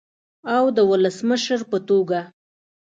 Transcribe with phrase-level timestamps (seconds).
[0.55, 2.19] او د ولسمشر په توګه